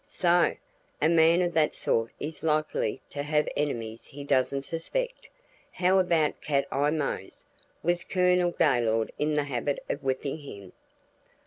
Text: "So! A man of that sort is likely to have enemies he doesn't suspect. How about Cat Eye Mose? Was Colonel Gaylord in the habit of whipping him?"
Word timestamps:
"So! 0.03 0.55
A 0.99 1.07
man 1.09 1.43
of 1.43 1.53
that 1.53 1.75
sort 1.75 2.11
is 2.19 2.41
likely 2.41 3.03
to 3.11 3.21
have 3.21 3.47
enemies 3.55 4.05
he 4.05 4.23
doesn't 4.23 4.63
suspect. 4.65 5.29
How 5.73 5.99
about 5.99 6.41
Cat 6.41 6.67
Eye 6.71 6.89
Mose? 6.89 7.45
Was 7.83 8.03
Colonel 8.03 8.49
Gaylord 8.49 9.11
in 9.19 9.35
the 9.35 9.43
habit 9.43 9.77
of 9.89 10.01
whipping 10.01 10.39
him?" 10.39 10.73